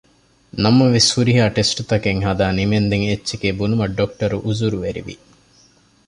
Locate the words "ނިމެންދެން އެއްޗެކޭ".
2.57-3.49